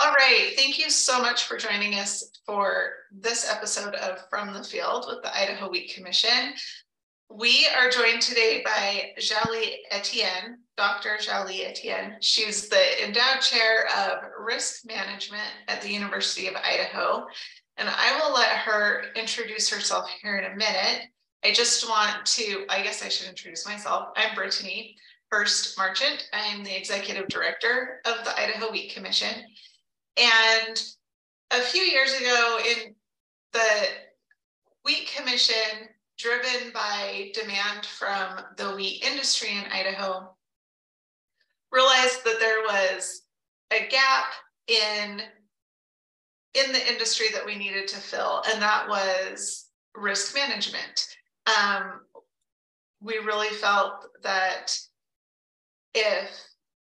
[0.00, 4.62] All right, thank you so much for joining us for this episode of From the
[4.62, 6.54] Field with the Idaho Wheat Commission.
[7.28, 11.16] We are joined today by Xiaoli Etienne, Dr.
[11.18, 12.14] Xiaoli Etienne.
[12.20, 17.26] She's the endowed chair of risk management at the University of Idaho.
[17.76, 21.08] And I will let her introduce herself here in a minute.
[21.44, 24.10] I just want to, I guess I should introduce myself.
[24.16, 24.94] I'm Brittany
[25.32, 26.28] Hurst Marchant.
[26.32, 29.34] I'm the executive director of the Idaho Wheat Commission.
[30.18, 30.82] And
[31.50, 32.94] a few years ago, in
[33.52, 33.86] the
[34.84, 40.34] Wheat Commission, driven by demand from the wheat industry in Idaho,
[41.70, 43.22] realized that there was
[43.70, 44.32] a gap
[44.66, 45.22] in
[46.54, 51.06] in the industry that we needed to fill, and that was risk management.
[51.46, 52.00] Um,
[53.00, 54.76] we really felt that
[55.94, 56.30] if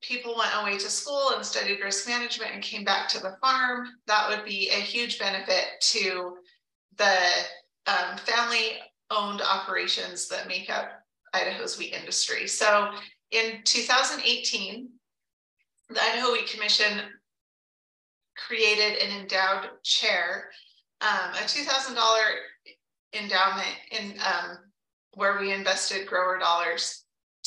[0.01, 3.87] people went away to school and studied risk management and came back to the farm,
[4.05, 6.37] that would be a huge benefit to
[6.97, 7.17] the
[7.87, 8.77] um, family
[9.09, 10.91] owned operations that make up
[11.33, 12.47] Idaho's wheat industry.
[12.47, 12.91] So
[13.31, 14.89] in 2018,
[15.89, 16.99] the Idaho Wheat Commission
[18.35, 20.49] created an endowed chair,
[21.01, 21.95] um, a $2,000
[23.13, 24.57] endowment in um,
[25.13, 27.05] where we invested grower dollars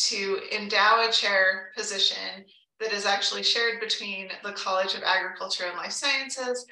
[0.09, 2.45] to endow a chair position
[2.79, 6.65] that is actually shared between the College of Agriculture and Life Sciences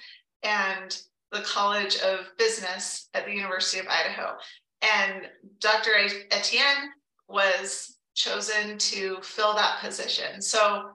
[0.43, 4.37] and the College of Business at the University of Idaho.
[4.81, 5.29] And
[5.61, 5.91] Dr.
[6.31, 6.91] Etienne
[7.29, 10.41] was chosen to fill that position.
[10.41, 10.91] So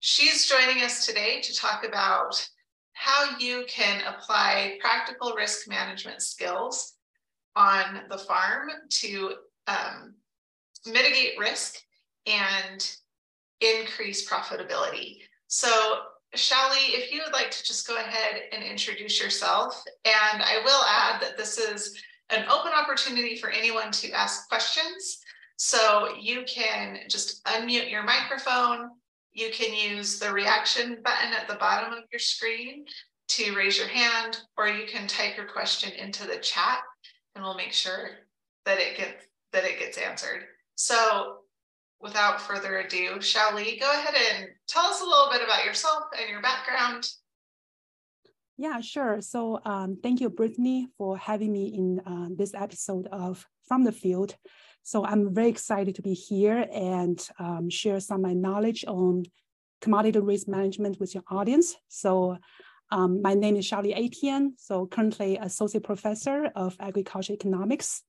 [0.00, 2.48] she's joining us today to talk about
[2.92, 6.94] how you can apply practical risk management skills
[7.56, 9.34] on the farm to
[9.66, 10.14] um,
[10.86, 11.76] mitigate risk
[12.26, 12.96] and
[13.60, 15.18] increase profitability.
[15.48, 15.68] So
[16.36, 19.82] Xiaoli, if you would like to just go ahead and introduce yourself.
[20.04, 25.20] And I will add that this is an open opportunity for anyone to ask questions.
[25.56, 28.90] So you can just unmute your microphone.
[29.32, 32.84] You can use the reaction button at the bottom of your screen
[33.28, 36.80] to raise your hand, or you can type your question into the chat
[37.34, 38.10] and we'll make sure
[38.64, 40.44] that it gets that it gets answered.
[40.78, 41.38] So
[42.00, 46.30] without further ado, Xiaoli, go ahead and tell us a little bit about yourself and
[46.30, 47.04] your background.
[48.56, 49.20] Yeah, sure.
[49.20, 53.90] So um, thank you, Brittany, for having me in uh, this episode of From the
[53.90, 54.36] Field.
[54.84, 59.24] So I'm very excited to be here and um, share some of my knowledge on
[59.80, 61.74] commodity risk management with your audience.
[61.88, 62.38] So
[62.92, 68.04] um, my name is Xiaoli Etienne, so currently associate professor of agriculture economics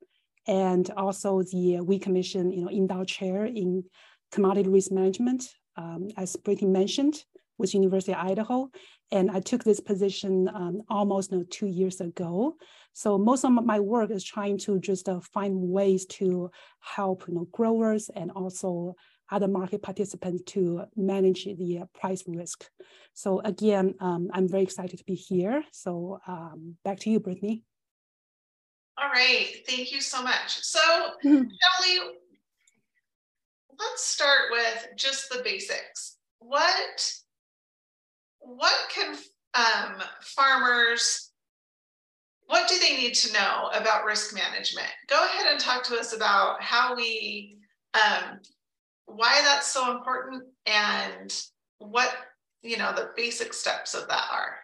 [0.47, 3.83] and also the Wheat Commission, you know, endowed chair in
[4.31, 7.23] commodity risk management, um, as Brittany mentioned,
[7.57, 8.69] with University of Idaho.
[9.11, 12.55] And I took this position um, almost you know, two years ago.
[12.93, 17.35] So most of my work is trying to just uh, find ways to help you
[17.35, 18.95] know, growers and also
[19.31, 22.65] other market participants to manage the uh, price risk.
[23.13, 25.63] So again, um, I'm very excited to be here.
[25.71, 27.63] So um, back to you, Brittany.
[29.01, 30.61] All right, thank you so much.
[30.61, 30.79] So,
[31.25, 31.43] mm-hmm.
[33.79, 36.17] Let's start with just the basics.
[36.39, 37.13] What
[38.39, 39.15] what can
[39.53, 41.29] um, farmers
[42.49, 44.89] what do they need to know about risk management?
[45.07, 47.59] Go ahead and talk to us about how we
[47.93, 48.39] um,
[49.05, 51.31] why that's so important and
[51.77, 52.11] what
[52.63, 54.55] you know the basic steps of that are.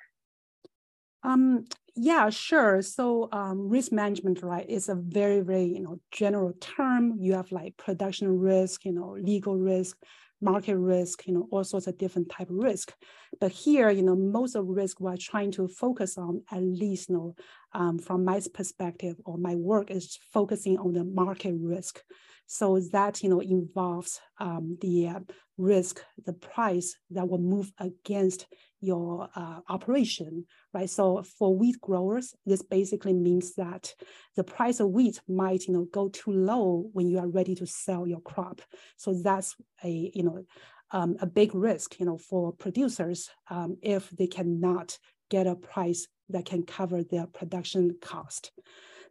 [1.24, 2.82] Um, yeah, sure.
[2.82, 7.16] So um, risk management, right, is a very, very, you know, general term.
[7.20, 9.98] You have like production risk, you know, legal risk,
[10.42, 12.94] market risk, you know, all sorts of different type of risk.
[13.40, 17.16] But here, you know, most of risk we're trying to focus on, at least, you
[17.16, 17.36] know,
[17.74, 22.02] um, from my perspective or my work is focusing on the market risk.
[22.48, 25.20] So that, you know, involves um, the uh,
[25.58, 28.46] risk, the price that will move against
[28.82, 30.90] your uh, operation, right?
[30.90, 33.94] So for wheat growers, this basically means that
[34.36, 37.66] the price of wheat might, you know, go too low when you are ready to
[37.66, 38.62] sell your crop.
[38.98, 40.46] So that's a, you know,
[40.92, 44.98] um, a big risk, you know, for producers um, if they cannot
[45.30, 48.52] get a price that can cover their production cost.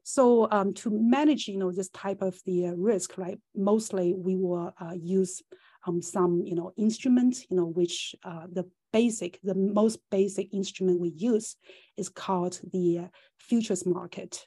[0.05, 3.39] So um, to manage, you know, this type of the uh, risk, right?
[3.57, 5.43] Mostly we will uh, use
[5.87, 11.01] um, some, you know, instruments, you know, which uh, the basic, the most basic instrument
[11.01, 11.57] we use
[11.97, 13.07] is called the uh,
[13.39, 14.47] futures market,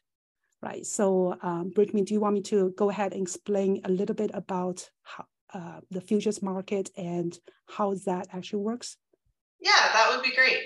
[0.62, 0.86] right?
[0.86, 4.30] So um, Brittany, do you want me to go ahead and explain a little bit
[4.36, 7.38] about how, uh, the futures market and
[7.68, 8.96] how that actually works?
[9.60, 10.60] Yeah, that would be great.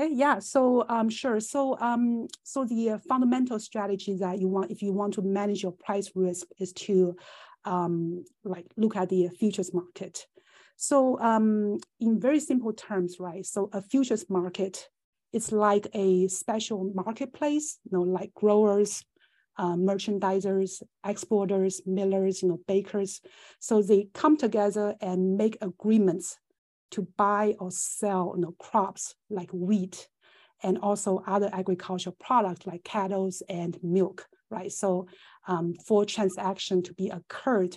[0.00, 1.40] Okay, yeah, so um, sure.
[1.40, 5.64] So um, so the uh, fundamental strategy that you want, if you want to manage
[5.64, 7.16] your price risk, is to
[7.64, 10.26] um, like look at the futures market.
[10.76, 13.44] So um, in very simple terms, right?
[13.44, 14.88] So a futures market
[15.32, 19.04] is like a special marketplace, you know, like growers,
[19.56, 23.20] uh, merchandisers, exporters, millers, you know, bakers.
[23.58, 26.38] So they come together and make agreements
[26.90, 30.08] to buy or sell you know, crops like wheat
[30.62, 34.72] and also other agricultural products like cattle and milk, right?
[34.72, 35.06] So
[35.46, 37.76] um, for transaction to be occurred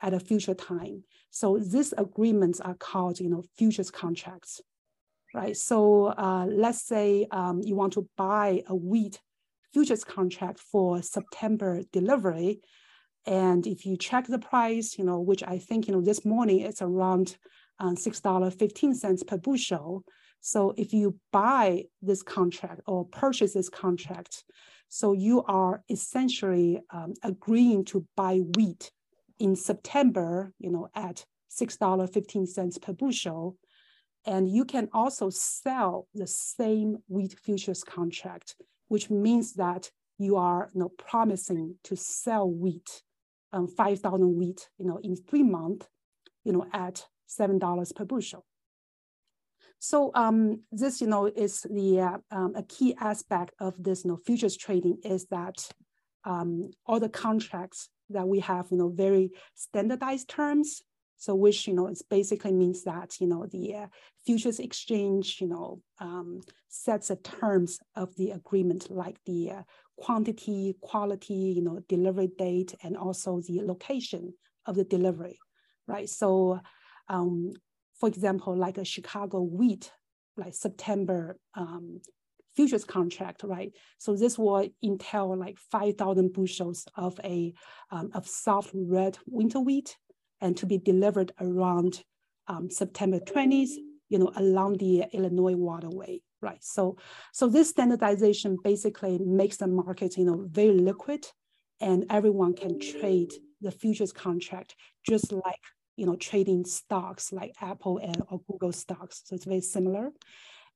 [0.00, 1.04] at a future time.
[1.30, 4.60] So these agreements are called, you know, futures contracts,
[5.34, 5.56] right?
[5.56, 9.20] So uh, let's say um, you want to buy a wheat
[9.72, 12.60] futures contract for September delivery.
[13.26, 16.60] And if you check the price, you know, which I think, you know, this morning
[16.60, 17.36] it's around
[17.82, 20.04] um, $6.15 per bushel.
[20.40, 24.44] So if you buy this contract or purchase this contract,
[24.88, 28.90] so you are essentially um, agreeing to buy wheat
[29.38, 33.56] in September, you know, at $6.15 per bushel.
[34.24, 38.54] And you can also sell the same wheat futures contract,
[38.88, 43.02] which means that you are you know, promising to sell wheat,
[43.52, 45.88] um, 5,000 wheat, you know, in three months,
[46.44, 47.04] you know, at
[47.38, 48.44] $7 per bushel.
[49.78, 54.10] So um, this, you know, is the uh, um, a key aspect of this, you
[54.10, 55.68] know, futures trading is that
[56.24, 60.82] um, all the contracts that we have, you know, very standardized terms.
[61.16, 63.86] So which, you know, it basically means that, you know, the uh,
[64.24, 69.62] futures exchange, you know, um, sets the terms of the agreement like the uh,
[69.96, 74.34] quantity, quality, you know, delivery date, and also the location
[74.66, 75.38] of the delivery,
[75.86, 76.08] right?
[76.08, 76.60] So
[77.08, 77.52] um,
[77.98, 79.92] for example, like a Chicago wheat,
[80.36, 82.00] like September um,
[82.54, 83.72] futures contract, right?
[83.98, 87.52] So this will entail like 5,000 bushels of a
[87.90, 89.96] um, of soft red winter wheat
[90.40, 92.02] and to be delivered around
[92.48, 93.70] um, September 20th,
[94.08, 96.62] you know, along the Illinois waterway, right?
[96.62, 96.96] So,
[97.32, 101.26] so this standardization basically makes the market, you know, very liquid
[101.80, 104.74] and everyone can trade the futures contract
[105.08, 105.60] just like
[105.96, 109.22] you know, trading stocks like Apple and or Google stocks.
[109.24, 110.12] So it's very similar.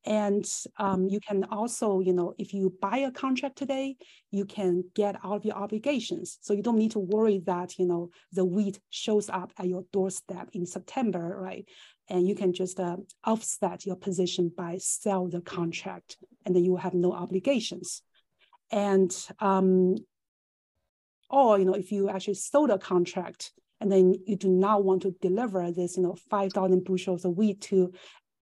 [0.06, 0.48] And
[0.78, 3.96] um, you can also, you know, if you buy a contract today,
[4.30, 6.38] you can get out of your obligations.
[6.42, 9.84] So you don't need to worry that, you know, the wheat shows up at your
[9.92, 11.68] doorstep in September, right?
[12.08, 16.76] And you can just uh, offset your position by sell the contract and then you
[16.76, 18.02] have no obligations.
[18.70, 19.96] And, um,
[21.28, 23.50] or, you know, if you actually sold a contract,
[23.80, 27.60] and then you do not want to deliver this, you know, 5,000 bushels of wheat
[27.62, 27.92] to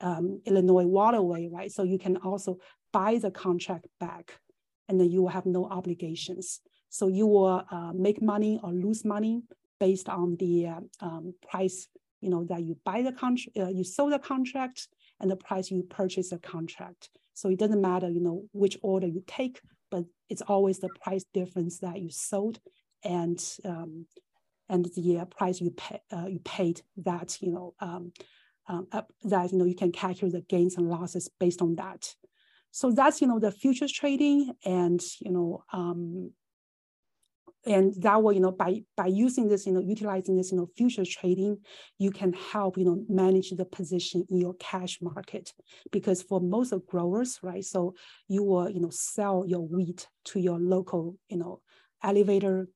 [0.01, 1.71] um, Illinois waterway, right?
[1.71, 2.57] So you can also
[2.91, 4.39] buy the contract back
[4.89, 6.59] and then you will have no obligations.
[6.89, 9.41] So you will uh, make money or lose money
[9.79, 11.87] based on the uh, um, price,
[12.19, 14.87] you know, that you buy the contract, uh, you sold the contract
[15.21, 17.09] and the price you purchase the contract.
[17.33, 21.23] So it doesn't matter, you know, which order you take, but it's always the price
[21.33, 22.59] difference that you sold
[23.03, 24.05] and um,
[24.71, 28.11] and the price you pay uh, you paid that you know um,
[28.67, 28.87] um,
[29.23, 32.15] that you know you can calculate the gains and losses based on that.
[32.71, 36.31] So that's you know the futures trading, and you know um,
[37.65, 40.69] and that way you know by by using this you know utilizing this you know
[40.77, 41.57] futures trading,
[41.99, 45.51] you can help you know manage the position in your cash market
[45.91, 47.93] because for most of growers right, so
[48.29, 51.59] you will you know sell your wheat to your local you know
[52.03, 52.67] elevator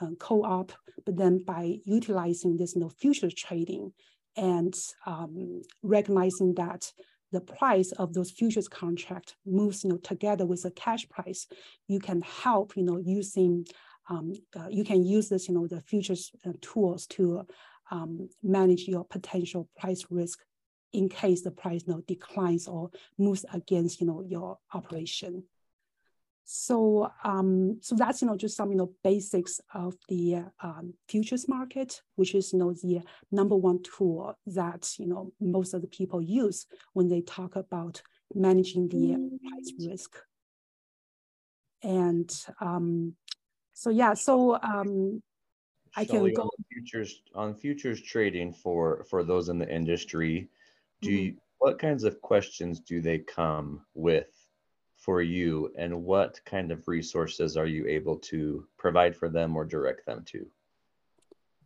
[0.00, 0.72] uh, co-op,
[1.04, 3.92] but then by utilizing this you know, futures trading
[4.36, 4.74] and
[5.06, 6.92] um, recognizing that
[7.32, 11.46] the price of those futures contract moves you know, together with the cash price,
[11.86, 13.66] you can help you know, using,
[14.08, 17.42] um, uh, you can use this, you know, the futures uh, tools to
[17.90, 20.40] um, manage your potential price risk
[20.92, 25.42] in case the price you know, declines or moves against you know, your operation.
[26.50, 31.46] So, um, so that's, you know, just some, you know, basics of the um, futures
[31.46, 35.88] market, which is, you know, the number one tool that, you know, most of the
[35.88, 36.64] people use
[36.94, 38.00] when they talk about
[38.34, 40.16] managing the price risk.
[41.82, 43.14] And um,
[43.74, 45.22] so, yeah, so um,
[45.94, 46.44] I can go.
[46.44, 50.48] On futures, on futures trading for, for those in the industry,
[51.02, 51.24] do mm -hmm.
[51.24, 54.37] you, what kinds of questions do they come with
[54.98, 59.64] for you and what kind of resources are you able to provide for them or
[59.64, 60.46] direct them to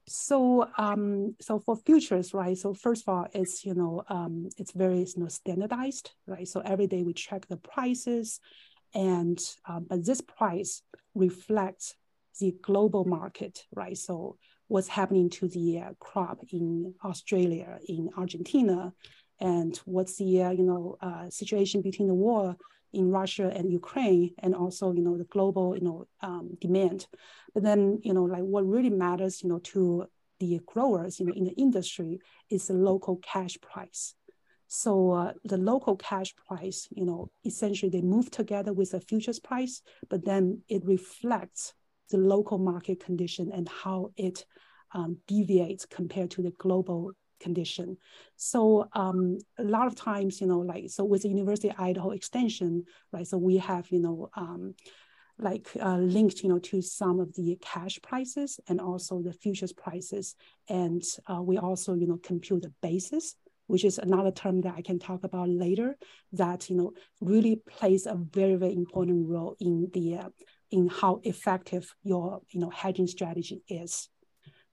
[0.08, 2.58] so um, so for futures, right?
[2.58, 6.46] So first of all, it's you know um, it's very you know standardized, right?
[6.46, 8.40] So every day we check the prices,
[8.94, 10.82] and uh, but this price
[11.14, 11.94] reflects
[12.40, 13.96] the global market, right?
[13.96, 18.92] So what's happening to the uh, crop in Australia, in Argentina,
[19.38, 22.56] and what's the uh, you know uh, situation between the war
[22.92, 27.06] in Russia and Ukraine, and also you know the global you know um, demand.
[27.54, 30.06] But then you know like what really matters you know to
[30.40, 32.20] the growers you know in the industry
[32.50, 34.14] is the local cash price.
[34.74, 39.38] So uh, the local cash price, you know, essentially they move together with the futures
[39.38, 41.74] price, but then it reflects
[42.10, 44.46] the local market condition and how it
[44.94, 47.96] um, deviates compared to the global condition.
[48.36, 48.60] So
[49.02, 52.84] um, a lot of times, you know, like, so with the University of Idaho extension,
[53.12, 54.74] right, so we have, you know, um,
[55.38, 59.72] like uh, linked, you know, to some of the cash prices and also the futures
[59.72, 60.36] prices.
[60.68, 63.34] And uh, we also, you know, compute the basis,
[63.66, 65.96] which is another term that I can talk about later
[66.32, 70.30] that, you know, really plays a very, very important role in the, uh,
[70.70, 74.08] in how effective your, you know, hedging strategy is.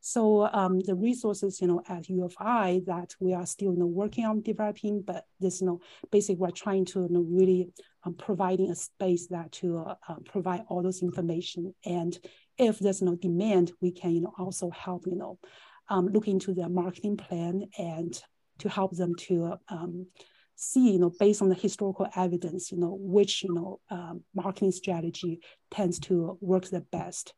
[0.02, 3.80] So um, the resources, you know, at U of I that we are still, you
[3.80, 7.70] know, working on developing, but this, you know, basically we're trying to you know, really
[8.06, 11.74] um, providing a space that to uh, uh, provide all those information.
[11.86, 12.18] And
[12.58, 15.38] if there's no demand, we can, you know, also help, you know,
[15.90, 18.22] um, look into their marketing plan and
[18.60, 20.08] to help them to um,
[20.56, 24.72] see, you know, based on the historical evidence, you know, which, you know, um, marketing
[24.72, 25.40] strategy
[25.72, 27.34] tends to work the best.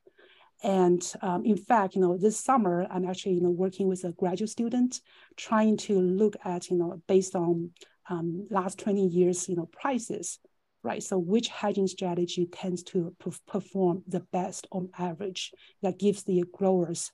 [0.63, 4.11] And um, in fact, you know, this summer, I'm actually, you know, working with a
[4.11, 4.99] graduate student,
[5.35, 7.71] trying to look at, you know, based on
[8.09, 10.39] um, last 20 years, you know, prices,
[10.83, 11.01] right?
[11.01, 13.15] So which hedging strategy tends to
[13.47, 15.51] perform the best on average
[15.81, 17.11] that gives the growers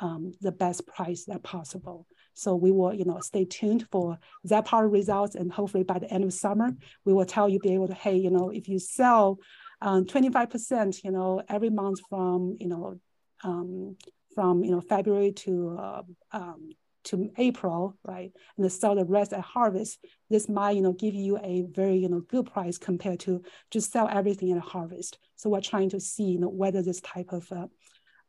[0.00, 2.06] um, the best price that possible.
[2.34, 5.98] So we will, you know, stay tuned for that part of results, and hopefully by
[5.98, 6.70] the end of summer,
[7.04, 9.38] we will tell you, be able to, hey, you know, if you sell
[9.80, 12.98] um, 25%, you know, every month from, you know,
[13.44, 13.96] um,
[14.34, 16.70] from, you know, February to, uh, um,
[17.04, 18.32] to April, right?
[18.56, 19.98] And sell the rest at harvest.
[20.28, 23.92] This might, you know, give you a very, you know, good price compared to just
[23.92, 25.18] sell everything at harvest.
[25.36, 27.66] So we're trying to see, you know, whether this type of uh,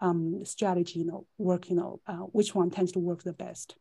[0.01, 3.75] um, strategy, you know, work, you know, uh, which one tends to work the best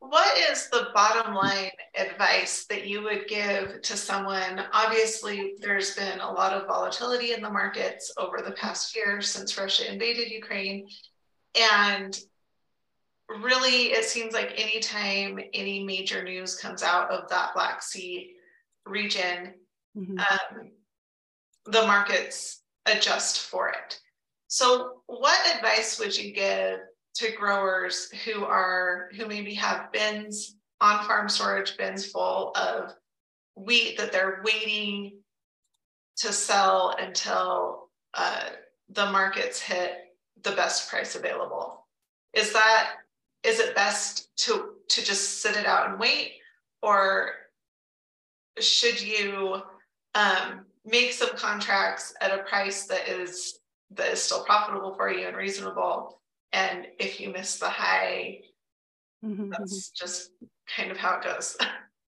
[0.00, 4.64] what is the bottom line advice that you would give to someone?
[4.72, 9.58] Obviously, there's been a lot of volatility in the markets over the past year since
[9.58, 10.88] Russia invaded Ukraine.
[11.54, 12.18] And
[13.28, 18.32] really, it seems like anytime any major news comes out of that Black Sea
[18.86, 19.54] region,
[19.96, 20.18] mm-hmm.
[20.18, 20.70] um,
[21.66, 24.00] the markets adjust for it.
[24.48, 26.80] So, what advice would you give
[27.14, 32.94] to growers who are who maybe have bins on farm storage bins full of
[33.56, 35.12] wheat that they're waiting
[36.16, 38.50] to sell until uh,
[38.90, 39.92] the markets hit
[40.42, 41.86] the best price available.
[42.32, 42.92] Is that
[43.42, 46.34] is it best to to just sit it out and wait?
[46.82, 47.32] Or
[48.58, 49.62] should you
[50.14, 53.60] um, make some contracts at a price that is
[53.92, 56.19] that is still profitable for you and reasonable
[56.52, 58.38] and if you miss the high
[59.24, 59.50] mm-hmm.
[59.50, 60.06] that's mm-hmm.
[60.06, 60.30] just
[60.76, 61.56] kind of how it goes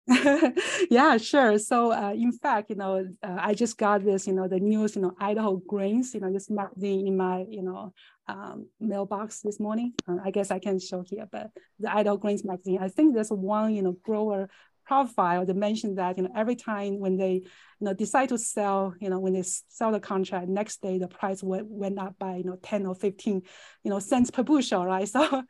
[0.91, 4.49] yeah sure so uh, in fact you know uh, i just got this you know
[4.49, 7.93] the news you know idaho grains you know this magazine in my you know
[8.27, 12.45] um, mailbox this morning uh, i guess i can show here but the idaho grains
[12.45, 14.49] magazine i think there's one you know grower
[14.85, 18.95] profile that mentioned that you know every time when they you know decide to sell
[19.01, 22.37] you know when they sell the contract next day the price went, went up by
[22.37, 23.43] you know 10 or 15
[23.85, 25.43] you know cents per bushel right so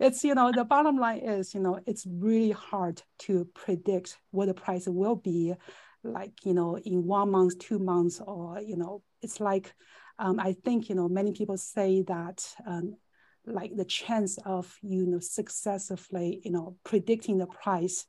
[0.00, 4.46] it's you know the bottom line is you know it's really hard to predict what
[4.46, 5.54] the price will be
[6.04, 9.74] like you know in one month two months or you know it's like
[10.18, 12.94] um, i think you know many people say that um,
[13.46, 18.06] like the chance of you know successfully you know predicting the price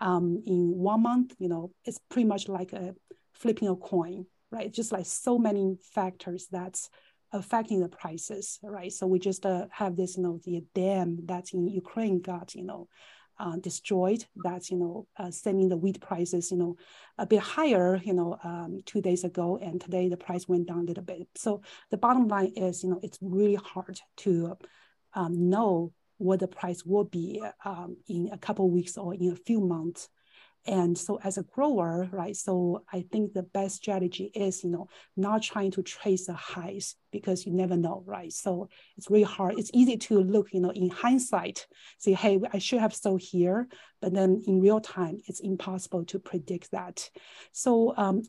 [0.00, 2.94] um, in one month, you know, it's pretty much like a
[3.34, 4.72] flipping a coin, right?
[4.72, 6.90] Just like so many factors that's
[7.32, 8.92] affecting the prices, right?
[8.92, 12.64] So we just uh, have this, you know, the dam that's in Ukraine got, you
[12.64, 12.88] know,
[13.38, 14.24] uh, destroyed.
[14.36, 16.76] That's you know uh, sending the wheat prices you know
[17.18, 18.00] a bit higher.
[18.02, 21.28] You know um, two days ago, and today the price went down a little bit.
[21.34, 24.56] So the bottom line is you know it's really hard to
[25.14, 29.36] um, know what the price will be um, in a couple weeks or in a
[29.36, 30.08] few months.
[30.68, 34.88] And so as a grower, right, so I think the best strategy is, you know,
[35.16, 38.32] not trying to trace the highs because you never know, right?
[38.32, 39.54] So it's really hard.
[39.58, 41.68] It's easy to look, you know, in hindsight,
[41.98, 43.68] say, hey, I should have sold here,
[44.02, 47.10] but then in real time, it's impossible to predict that.
[47.52, 48.22] So um,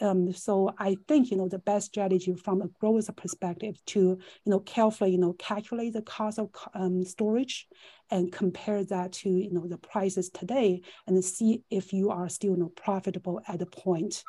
[0.00, 4.18] um, so I think you know the best strategy from a grower's perspective to you
[4.50, 7.66] know carefully you know calculate the cost of um, storage
[8.10, 12.52] and compare that to you know the prices today and see if you are still
[12.52, 14.22] you know profitable at the point.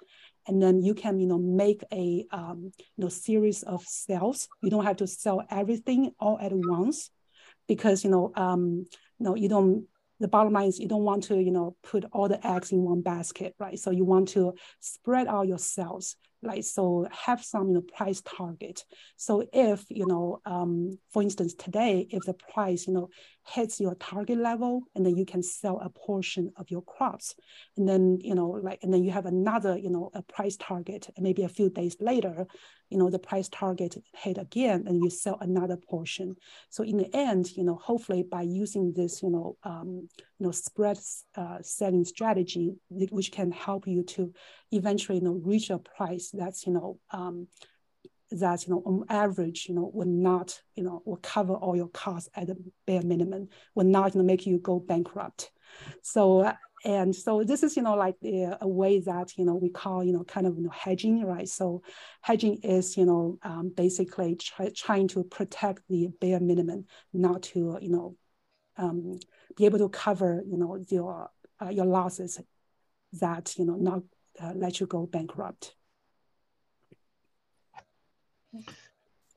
[0.47, 4.47] And then you can you know make a um, you know series of sales.
[4.61, 7.09] You don't have to sell everything all at once
[7.67, 8.85] because you know um,
[9.19, 9.85] you know you don't
[10.19, 12.81] the bottom line is you don't want to, you know, put all the eggs in
[12.81, 13.77] one basket, right?
[13.77, 18.21] So you want to spread out your sales like so have some you know price
[18.21, 18.83] target
[19.17, 23.09] so if you know um, for instance today if the price you know
[23.47, 27.35] hits your target level and then you can sell a portion of your crops.
[27.77, 31.09] And then you know like and then you have another you know a price target
[31.15, 32.47] and maybe a few days later
[32.89, 36.35] you know the price target hit again and you sell another portion.
[36.69, 40.07] So in the end you know hopefully by using this you know um,
[40.39, 40.99] you know spread
[41.35, 44.33] uh, selling strategy which can help you to
[44.71, 47.47] eventually you know reach a price that's you know um,
[48.31, 51.89] that you know on average you know will not you know will cover all your
[51.89, 55.51] costs at the bare minimum will not you know, make you go bankrupt
[56.01, 56.51] so
[56.83, 60.03] and so this is you know like the, a way that you know we call
[60.03, 61.81] you know kind of you know hedging right so
[62.21, 67.77] hedging is you know um, basically try, trying to protect the bare minimum not to
[67.81, 68.15] you know
[68.77, 69.17] um,
[69.55, 71.29] be able to cover you know your
[71.61, 72.39] uh, your losses
[73.13, 74.01] that you know not
[74.41, 75.75] uh, let you go bankrupt.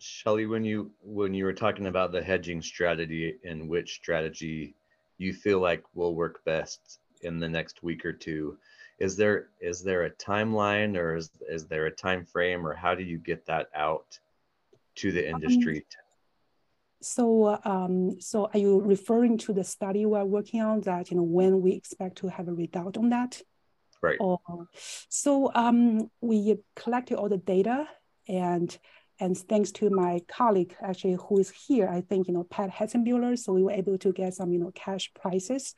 [0.01, 4.75] Xiaoli, when you when you were talking about the hedging strategy and which strategy
[5.19, 8.57] you feel like will work best in the next week or two,
[8.99, 12.95] is there is there a timeline or is, is there a time frame or how
[12.95, 14.19] do you get that out
[14.97, 15.79] to the industry?
[15.79, 15.85] Um,
[17.01, 21.23] so um, so are you referring to the study we're working on that you know
[21.25, 23.41] when we expect to have a result on that?
[24.01, 24.19] Right.
[24.21, 24.39] Or,
[25.09, 27.89] so um, we collected all the data
[28.29, 28.77] and
[29.21, 33.39] and thanks to my colleague actually who is here, I think, you know, Pat Hatzenbuehler,
[33.39, 35.75] so we were able to get some, you know, cash prices.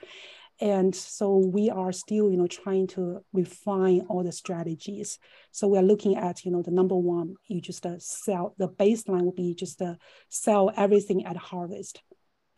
[0.60, 5.18] And so we are still, you know, trying to refine all the strategies.
[5.52, 9.22] So we're looking at, you know, the number one, you just uh, sell, the baseline
[9.22, 9.94] will be just uh,
[10.28, 12.02] sell everything at harvest.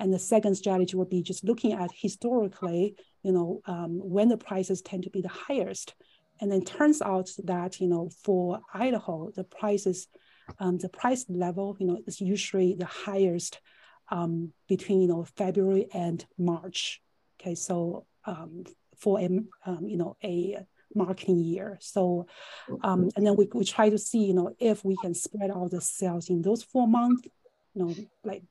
[0.00, 4.36] And the second strategy would be just looking at historically, you know, um, when the
[4.36, 5.94] prices tend to be the highest.
[6.40, 10.08] And then turns out that, you know, for Idaho, the prices,
[10.58, 13.60] um, the price level, you know, is usually the highest
[14.10, 17.00] um, between, you know, February and March.
[17.40, 18.64] Okay, so um,
[18.96, 19.26] for a,
[19.66, 20.58] um, you know, a
[20.94, 21.78] marketing year.
[21.80, 22.26] So,
[22.82, 25.70] um, and then we, we try to see, you know, if we can spread out
[25.70, 27.22] the sales in those four months,
[27.74, 28.42] you know, like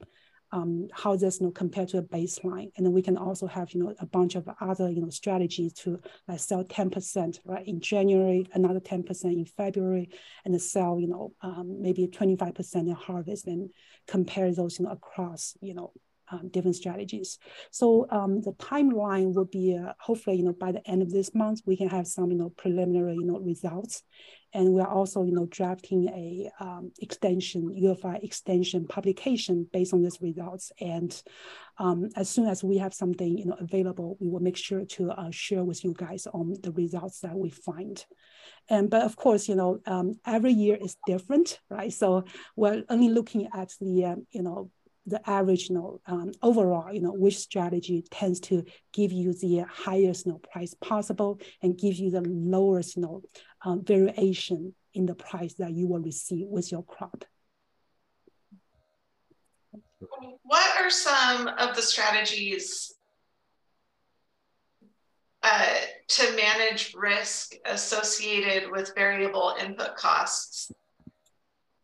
[0.51, 3.71] um, how this you know compared to a baseline, and then we can also have
[3.71, 5.99] you know a bunch of other you know strategies to
[6.37, 10.09] sell ten percent right in January, another ten percent in February,
[10.45, 13.69] and then sell you know um, maybe twenty five percent in harvest, and
[14.07, 15.91] compare those you know across you know
[16.31, 17.37] um, different strategies.
[17.71, 21.33] So um, the timeline will be uh, hopefully, you know, by the end of this
[21.35, 24.03] month, we can have some, you know, preliminary, you know, results.
[24.53, 29.65] And we are also, you know, drafting a um, extension, U of I extension publication
[29.71, 30.73] based on these results.
[30.81, 31.21] And
[31.77, 35.11] um, as soon as we have something, you know, available, we will make sure to
[35.11, 38.03] uh, share with you guys on the results that we find.
[38.69, 41.93] And but of course, you know, um, every year is different, right?
[41.93, 42.25] So
[42.57, 44.69] we're only looking at the, uh, you know,
[45.11, 49.65] the average you know, um, overall, you know, which strategy tends to give you the
[49.69, 53.21] highest you know, price possible and give you the lowest you know,
[53.63, 57.23] um, variation in the price that you will receive with your crop.
[60.43, 62.93] What are some of the strategies
[65.43, 65.75] uh,
[66.07, 70.71] to manage risk associated with variable input costs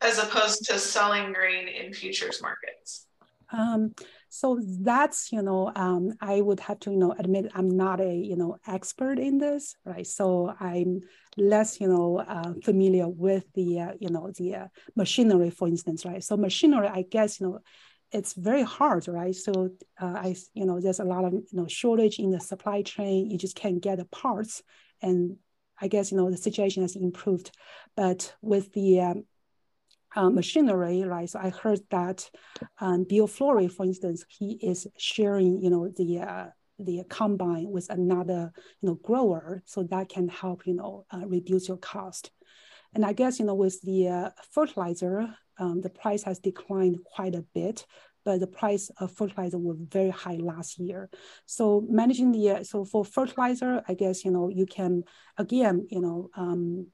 [0.02, 3.07] as opposed to selling grain in futures markets?
[3.52, 3.94] Um,
[4.30, 8.14] so that's, you know, um, I would have to, you know, admit I'm not a,
[8.14, 10.06] you know, expert in this, right?
[10.06, 11.02] So I'm
[11.38, 16.06] less, you know, uh, familiar with the, uh, you know, the uh, machinery, for instance,
[16.06, 16.24] right?
[16.24, 17.60] So machinery, I guess, you know,
[18.12, 19.36] it's very hard, right?
[19.36, 22.82] So uh, I, you know, there's a lot of, you know, shortage in the supply
[22.82, 23.30] chain.
[23.30, 24.62] You just can't get the parts.
[25.02, 25.38] And
[25.80, 27.52] I guess, you know, the situation has improved.
[27.96, 29.24] But with the um,
[30.16, 31.30] uh, machinery, right?
[31.30, 32.30] So I heard that
[32.80, 36.48] um, Bill Flory, for instance, he is sharing, you know, the uh,
[36.80, 39.64] the combine with another, you know, grower.
[39.66, 42.32] So that can help, you know, uh, reduce your cost.
[42.94, 45.28] And I guess, you know, with the uh, fertilizer,
[45.60, 47.86] um, the price has declined quite a bit,
[48.24, 51.10] but the price of fertilizer was very high last year.
[51.46, 55.04] So managing the, so for fertilizer, I guess, you know, you can,
[55.38, 56.88] again, you know, um,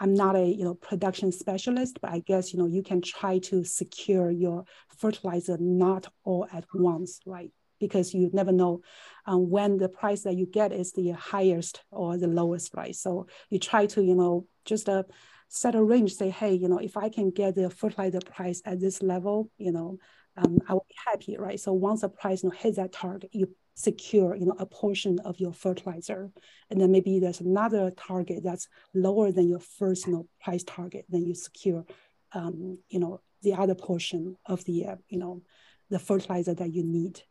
[0.00, 3.38] I'm not a you know production specialist, but I guess you know you can try
[3.40, 4.64] to secure your
[4.98, 7.50] fertilizer not all at once, right?
[7.78, 8.80] Because you never know
[9.26, 12.94] um, when the price that you get is the highest or the lowest, right?
[12.94, 15.02] So you try to you know just uh,
[15.48, 18.80] set a range, say, hey, you know, if I can get the fertilizer price at
[18.80, 19.98] this level, you know,
[20.36, 21.60] um, I will be happy, right?
[21.60, 25.18] So once the price you know, hits that target, you secure you know a portion
[25.24, 26.30] of your fertilizer.
[26.70, 31.06] And then maybe there's another target that's lower than your first you know price target
[31.08, 31.84] then you secure
[32.32, 35.42] um, you know the other portion of the uh, you know
[35.90, 37.22] the fertilizer that you need.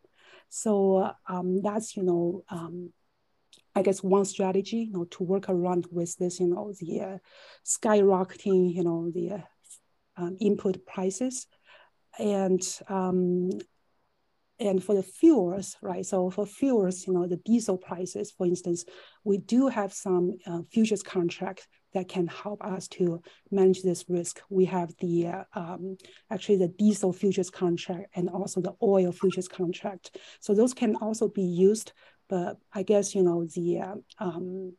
[0.50, 2.92] So um, that's you know um,
[3.76, 7.18] I guess one strategy, you know, to work around with this, you know, the uh,
[7.66, 9.42] skyrocketing, you know, the uh,
[10.18, 11.48] um, input prices,
[12.20, 13.52] and um,
[14.60, 16.06] and for the fuels, right?
[16.06, 18.86] So for fuels, you know, the diesel prices, for instance,
[19.24, 24.40] we do have some uh, futures contract that can help us to manage this risk.
[24.50, 25.98] We have the uh, um,
[26.30, 30.18] actually the diesel futures contract and also the oil futures contract.
[30.40, 31.92] So those can also be used,
[32.30, 34.74] but I guess you know the uh, um,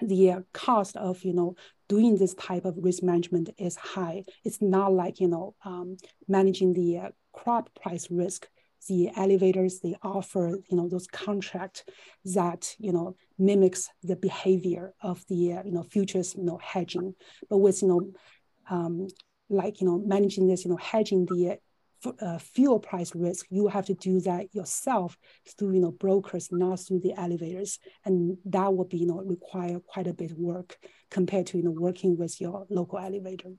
[0.00, 1.54] the cost of you know
[1.88, 4.24] doing this type of risk management is high.
[4.44, 5.96] It's not like you know um,
[6.28, 8.48] managing the uh, crop price risk
[8.88, 11.84] the elevators they offer you know those contracts
[12.24, 17.14] that you know mimics the behavior of the you know futures you know hedging
[17.48, 18.12] but with you know
[18.70, 19.08] um,
[19.48, 21.58] like you know managing this you know hedging the
[22.20, 25.16] uh, fuel price risk you have to do that yourself
[25.58, 29.78] through you know brokers not through the elevators and that would be you know require
[29.80, 30.78] quite a bit of work
[31.10, 33.52] compared to you know working with your local elevator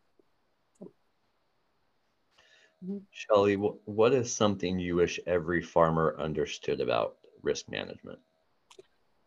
[2.85, 2.97] Mm-hmm.
[3.13, 8.19] Xiaoli, what is something you wish every farmer understood about risk management?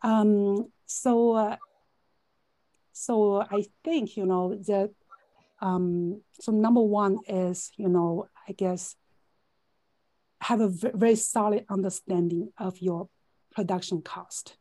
[0.01, 1.57] Um, so, uh,
[2.93, 4.91] so I think you know that.
[5.61, 8.95] Um, so number one is you know I guess
[10.41, 13.09] have a very solid understanding of your
[13.51, 14.57] production cost,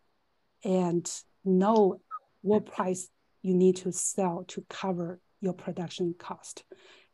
[0.64, 1.10] and
[1.44, 2.00] know
[2.42, 3.08] what price
[3.42, 6.64] you need to sell to cover your production cost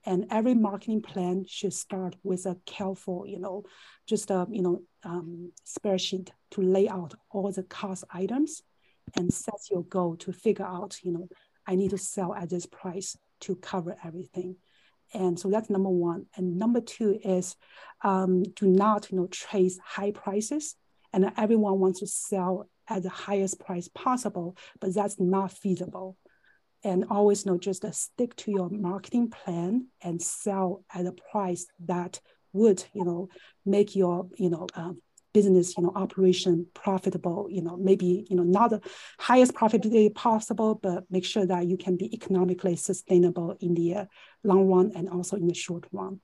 [0.07, 3.65] and every marketing plan should start with a careful, you know,
[4.07, 8.63] just a you know um, spreadsheet to lay out all the cost items
[9.17, 11.29] and set your goal to figure out, you know,
[11.67, 14.57] I need to sell at this price to cover everything.
[15.13, 16.27] And so that's number one.
[16.37, 17.57] And number two is
[18.03, 20.77] um, do not, you know, chase high prices.
[21.13, 26.17] And everyone wants to sell at the highest price possible, but that's not feasible
[26.85, 31.13] and always you know just uh, stick to your marketing plan and sell at a
[31.13, 32.21] price that
[32.53, 33.29] would you know
[33.65, 34.93] make your you know uh,
[35.35, 38.81] business you know operation profitable you know maybe you know not the
[39.19, 44.05] highest profitability possible but make sure that you can be economically sustainable in the uh,
[44.45, 46.21] long run and also in the short run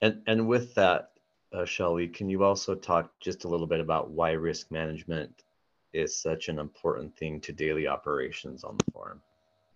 [0.00, 1.10] and and with that
[1.52, 5.44] uh, Xiaoli, can you also talk just a little bit about why risk management
[5.92, 9.20] is such an important thing to daily operations on the farm.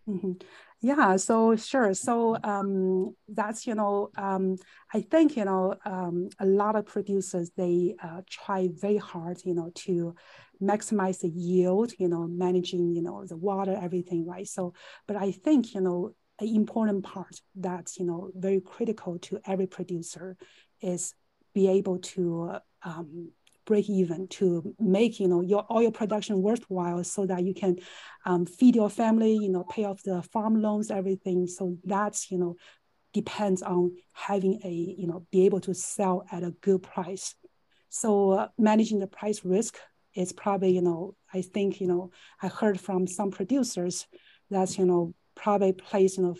[0.08, 0.32] Mm-hmm.
[0.80, 1.94] Yeah, so sure.
[1.94, 4.56] So um, that's you know, um,
[4.92, 9.54] I think you know, um, a lot of producers they uh, try very hard, you
[9.54, 10.16] know, to
[10.60, 14.46] maximize the yield, you know, managing you know the water, everything, right?
[14.48, 14.74] So,
[15.06, 19.68] but I think you know, an important part that's you know very critical to every
[19.68, 20.36] producer
[20.80, 21.14] is
[21.54, 23.30] be able to um,
[23.64, 27.76] break even to make you know your oil production worthwhile so that you can
[28.24, 32.38] um, feed your family you know pay off the farm loans everything so that's you
[32.38, 32.56] know
[33.12, 37.34] depends on having a you know be able to sell at a good price
[37.88, 39.76] so uh, managing the price risk
[40.14, 42.10] is probably you know i think you know
[42.42, 44.06] i heard from some producers
[44.50, 46.36] that's you know probably plays you know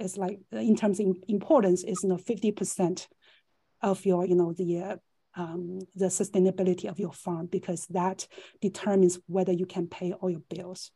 [0.00, 3.06] it's like in terms of importance is you know 50%
[3.82, 4.96] of your you know the uh,
[5.36, 8.26] um, the sustainability of your farm because that
[8.60, 10.90] determines whether you can pay all your bills.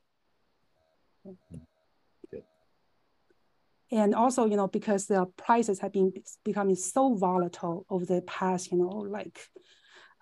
[3.91, 6.13] And also, you know, because the prices have been
[6.45, 9.39] becoming so volatile over the past, you know, like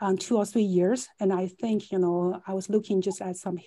[0.00, 1.08] um, two or three years.
[1.18, 3.58] And I think, you know, I was looking just at some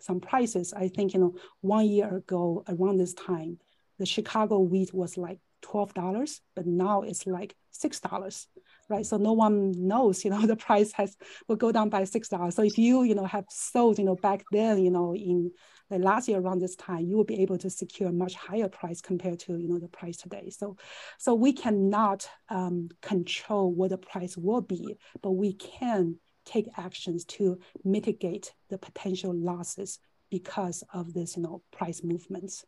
[0.00, 0.74] some prices.
[0.74, 3.58] I think, you know, one year ago around this time,
[3.98, 8.46] the Chicago wheat was like $12, but now it's like $6
[8.88, 9.06] right?
[9.06, 11.16] So no one knows, you know, the price has
[11.48, 12.54] will go down by six dollars.
[12.54, 15.52] So if you, you know, have sold, you know, back then, you know, in
[15.90, 18.68] like last year around this time, you will be able to secure a much higher
[18.68, 20.50] price compared to, you know, the price today.
[20.50, 20.76] So,
[21.18, 27.24] so we cannot um, control what the price will be, but we can take actions
[27.24, 29.98] to mitigate the potential losses
[30.30, 32.64] because of this, you know, price movements.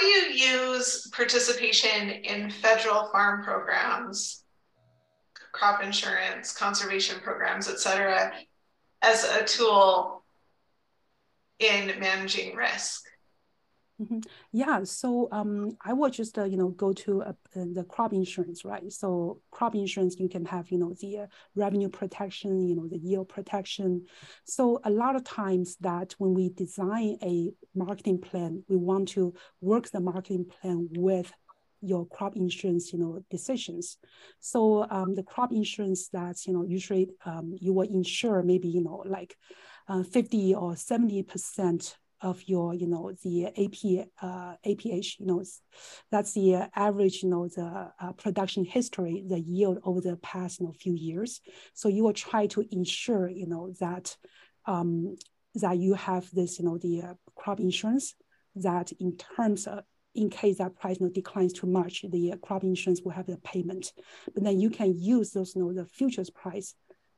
[0.00, 4.44] Do you use participation in federal farm programs,
[5.52, 8.32] crop insurance, conservation programs, et cetera,
[9.02, 10.24] as a tool
[11.58, 13.09] in managing risk?
[14.00, 14.20] Mm-hmm.
[14.52, 18.64] Yeah, so um, I will just uh, you know go to uh, the crop insurance,
[18.64, 18.90] right?
[18.90, 22.96] So crop insurance, you can have you know the uh, revenue protection, you know the
[22.96, 24.06] yield protection.
[24.44, 29.34] So a lot of times that when we design a marketing plan, we want to
[29.60, 31.30] work the marketing plan with
[31.82, 33.98] your crop insurance, you know, decisions.
[34.38, 38.82] So um, the crop insurance that's you know usually um, you will insure maybe you
[38.82, 39.36] know like
[39.88, 45.42] uh, 50 or 70 percent of your, you know, the AP, uh, APH, you know,
[46.10, 50.66] that's the average, you know, the uh, production history, the yield over the past, you
[50.66, 51.40] know, few years.
[51.74, 54.16] So you will try to ensure, you know, that
[54.66, 55.16] um,
[55.56, 58.14] that you have this, you know, the uh, crop insurance
[58.56, 62.36] that in terms of in case that price you know, declines too much, the uh,
[62.36, 63.92] crop insurance will have the payment.
[64.34, 66.74] But then you can use those, you know, the futures price,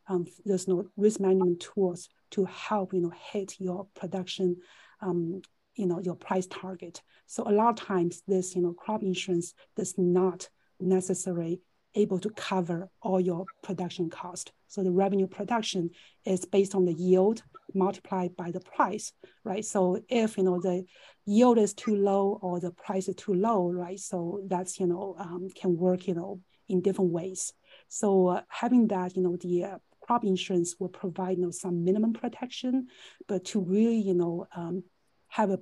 [0.08, 4.56] um, those you know, risk management tools to help, you know, hit your production
[5.02, 5.42] um,
[5.74, 7.02] you know, your price target.
[7.26, 10.48] So a lot of times this, you know, crop insurance does not
[10.80, 11.60] necessarily
[11.94, 14.52] able to cover all your production cost.
[14.68, 15.90] So the revenue production
[16.24, 17.42] is based on the yield
[17.74, 19.12] multiplied by the price,
[19.44, 19.64] right?
[19.64, 20.84] So if, you know, the
[21.24, 23.98] yield is too low or the price is too low, right?
[23.98, 27.52] So that's, you know, um, can work, you know, in different ways.
[27.88, 31.84] So uh, having that, you know, the uh, crop insurance will provide, you know, some
[31.84, 32.88] minimum protection,
[33.28, 34.84] but to really, you know, um,
[35.32, 35.58] have a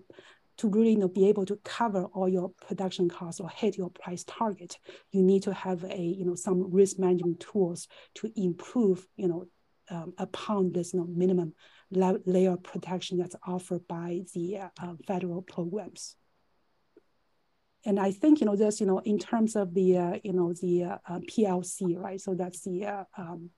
[0.58, 3.88] to really you know, be able to cover all your production costs or hit your
[3.88, 4.76] price target,
[5.10, 9.46] you need to have a you know some risk management tools to improve you know
[9.90, 11.54] um, upon this you know minimum
[11.90, 16.14] layer of protection that's offered by the uh, federal programs.
[17.86, 20.52] And I think you know this you know in terms of the uh, you know
[20.52, 23.50] the uh, PLC right, so that's the uh, um,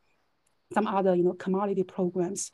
[0.73, 2.53] some other you know commodity programs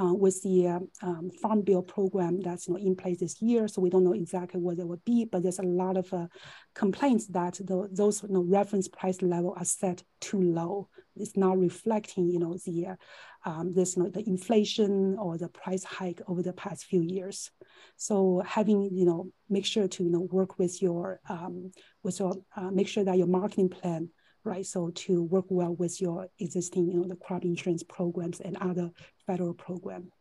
[0.00, 3.68] uh, with the uh, um, Farm Bill program that's you know, in place this year.
[3.68, 6.26] So we don't know exactly what it will be, but there's a lot of uh,
[6.74, 10.88] complaints that the, those you know, reference price level are set too low.
[11.16, 12.96] It's not reflecting, you know, the uh,
[13.44, 17.50] um, this you know, the inflation or the price hike over the past few years.
[17.96, 22.34] So having you know make sure to you know work with your um, with your
[22.56, 24.10] uh, make sure that your marketing plan
[24.44, 24.64] right?
[24.64, 28.90] So to work well with your existing, you know, the crop insurance programs and other
[29.26, 30.12] federal program.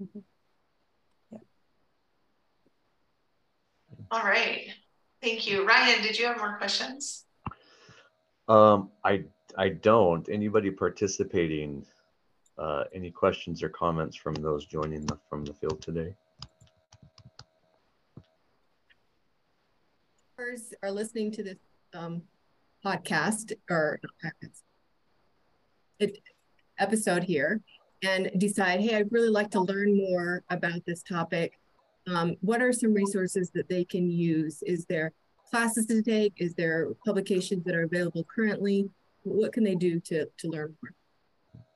[0.00, 0.22] Mm -hmm.
[1.30, 1.42] Yeah.
[4.10, 4.60] All right.
[5.20, 5.66] Thank you.
[5.66, 7.26] Ryan, did you have more questions?
[8.46, 9.24] Um, I,
[9.64, 10.28] I don't.
[10.28, 11.86] Anybody participating,
[12.56, 16.16] uh, any questions or comments from those joining the, from the field today?
[20.82, 21.58] are listening to this
[21.94, 22.22] um,
[22.88, 24.00] podcast or
[26.78, 27.60] episode here
[28.02, 31.52] and decide, hey, I'd really like to learn more about this topic.
[32.06, 34.62] Um, what are some resources that they can use?
[34.62, 35.12] Is there
[35.50, 36.34] classes to take?
[36.38, 38.88] Is there publications that are available currently?
[39.24, 40.94] What can they do to, to learn more?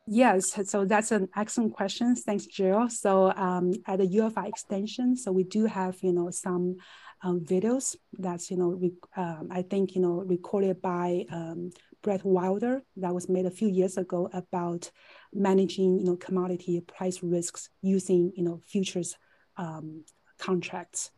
[0.06, 2.16] Yes, so that's an excellent question.
[2.16, 2.88] Thanks, Jill.
[2.88, 6.76] So um, at the U of I extension, so we do have, you know, some
[7.22, 8.80] um, videos that's, you know,
[9.16, 11.70] um, I think, you know, recorded by um,
[12.02, 14.90] Brett Wilder that was made a few years ago about
[15.32, 19.16] managing, you know, commodity price risks using, you know, futures
[19.56, 20.04] um,
[20.38, 21.12] contracts.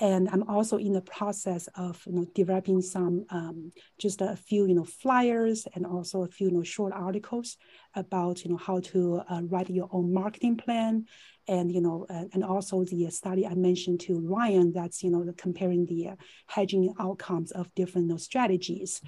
[0.00, 4.66] And I'm also in the process of you know, developing some um, just a few
[4.66, 7.58] you know flyers and also a few you know short articles
[7.94, 11.04] about you know how to uh, write your own marketing plan
[11.48, 15.24] and you know uh, and also the study I mentioned to Ryan that's you know
[15.24, 16.14] the comparing the uh,
[16.46, 19.02] hedging outcomes of different you know, strategies.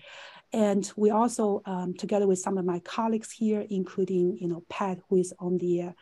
[0.55, 4.98] And we also, um, together with some of my colleagues here, including you know Pat,
[5.09, 5.92] who is on the uh,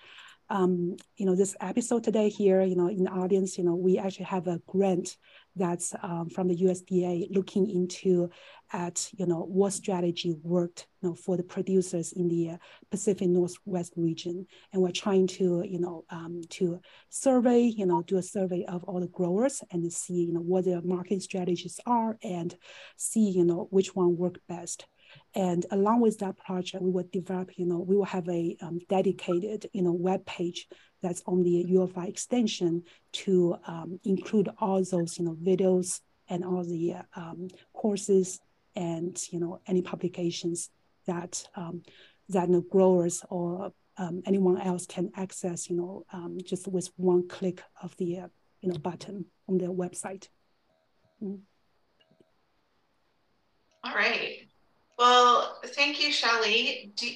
[0.50, 3.98] um, you know, this episode today here, you know, in the audience, you know, we
[3.98, 5.16] actually have a grant
[5.54, 8.30] that's um, from the USDA looking into
[8.72, 12.56] at, you know, what strategy worked, you know, for the producers in the uh,
[12.90, 14.46] Pacific Northwest region.
[14.72, 18.82] And we're trying to, you know, um, to survey, you know, do a survey of
[18.84, 22.56] all the growers and see, you know, what their marketing strategies are and
[22.96, 24.86] see, you know, which one worked best.
[25.34, 28.80] And along with that project, we will develop, you know, we will have a um,
[28.88, 30.66] dedicated, you know, web page
[31.02, 36.00] that's on the U of I extension to um, include all those, you know, videos
[36.28, 38.40] and all the um, courses
[38.74, 40.70] and, you know, any publications
[41.06, 41.82] that um,
[42.28, 46.90] that you know, growers or um, anyone else can access, you know, um, just with
[46.96, 48.28] one click of the, uh,
[48.60, 50.28] you know, button on their website.
[51.22, 51.40] Mm.
[53.82, 54.39] All right.
[55.00, 56.92] Well, thank you, Shelly.
[56.94, 57.06] Do,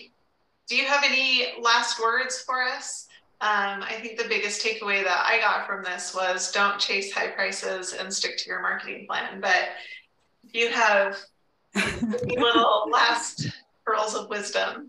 [0.69, 3.09] do you have any last words for us?
[3.43, 7.29] Um, I think the biggest takeaway that I got from this was don't chase high
[7.29, 9.39] prices and stick to your marketing plan.
[9.39, 9.69] But
[10.51, 11.19] you have
[12.25, 13.49] little last
[13.85, 14.89] pearls of wisdom.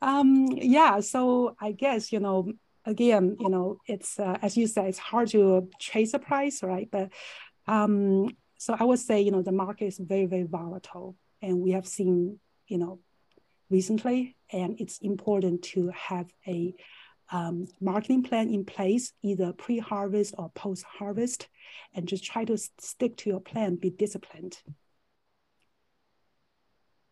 [0.00, 2.52] Um, yeah, so I guess, you know,
[2.84, 6.88] again, you know, it's, uh, as you said, it's hard to chase a price, right?
[6.88, 7.10] But
[7.66, 11.72] um, so I would say, you know, the market is very, very volatile and we
[11.72, 13.00] have seen, you know,
[13.70, 16.74] recently, and it's important to have a
[17.30, 21.48] um, marketing plan in place, either pre-harvest or post-harvest,
[21.94, 24.58] and just try to stick to your plan, be disciplined.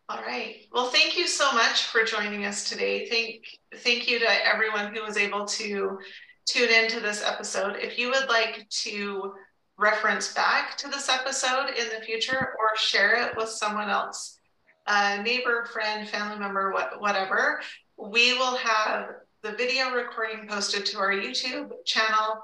[0.09, 0.55] All right.
[0.71, 3.09] Well, thank you so much for joining us today.
[3.09, 3.43] Thank,
[3.83, 5.99] thank you to everyone who was able to
[6.45, 7.75] tune into this episode.
[7.75, 9.33] If you would like to
[9.77, 14.39] reference back to this episode in the future or share it with someone else,
[14.87, 17.61] a neighbor, friend, family member, what, whatever,
[17.97, 19.09] we will have
[19.43, 22.41] the video recording posted to our YouTube channel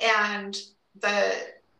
[0.00, 0.56] and
[1.00, 1.32] the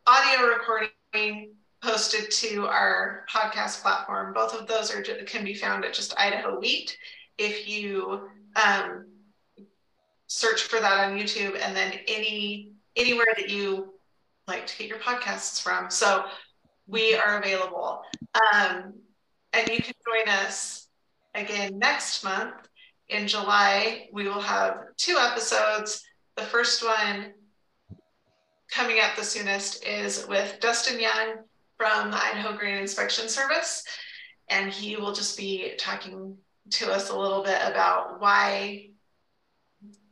[0.07, 1.51] audio recording
[1.83, 4.33] posted to our podcast platform.
[4.33, 6.97] Both of those are can be found at just Idaho Wheat.
[7.39, 9.07] If you um,
[10.27, 13.95] search for that on YouTube, and then any anywhere that you
[14.47, 15.91] like to get your podcasts from.
[15.91, 16.25] So
[16.87, 18.03] we are available.
[18.53, 18.95] Um,
[19.53, 20.89] and you can join us
[21.35, 22.55] again next month
[23.09, 24.09] in July.
[24.13, 26.05] We will have two episodes.
[26.37, 27.33] The first one
[28.71, 31.37] coming up the soonest is with Dustin Young
[31.77, 33.85] from the Idaho Grain Inspection Service.
[34.49, 36.37] And he will just be talking
[36.71, 38.91] to us a little bit about why,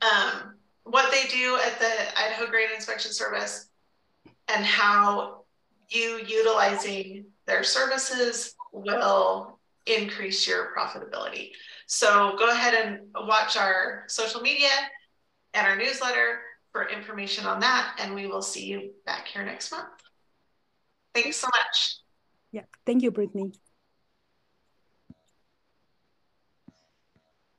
[0.02, 3.68] um, what they do at the Idaho Grain Inspection Service
[4.48, 5.44] and how
[5.88, 11.50] you utilizing their services will increase your profitability.
[11.86, 14.70] So go ahead and watch our social media
[15.52, 16.40] and our newsletter
[16.72, 17.96] for information on that.
[18.00, 19.88] And we will see you back here next month.
[21.14, 21.96] Thanks so much.
[22.50, 23.52] Yeah, thank you, Brittany.